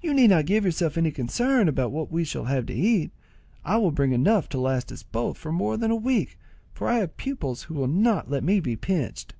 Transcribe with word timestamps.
You 0.00 0.14
need 0.14 0.30
not 0.30 0.46
give 0.46 0.64
yourself 0.64 0.98
any 0.98 1.12
concern 1.12 1.68
about 1.68 1.92
what 1.92 2.10
we 2.10 2.24
shall 2.24 2.46
have 2.46 2.66
to 2.66 2.74
eat. 2.74 3.12
I 3.64 3.76
will 3.76 3.92
bring 3.92 4.10
enough 4.10 4.48
to 4.48 4.58
last 4.58 4.90
us 4.90 5.04
both 5.04 5.38
for 5.38 5.52
more 5.52 5.76
than 5.76 5.92
a 5.92 5.94
week, 5.94 6.36
for 6.72 6.88
I 6.88 6.98
have 6.98 7.16
pupils 7.16 7.62
who 7.62 7.74
will 7.74 7.86
not 7.86 8.28
let 8.28 8.42
me 8.42 8.58
be 8.58 8.74
pinched." 8.74 9.32